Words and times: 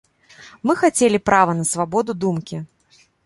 Мы 0.69 0.73
хацелі 0.81 1.19
права 1.29 1.51
на 1.61 1.65
свабоду 1.73 2.11
думкі. 2.27 2.57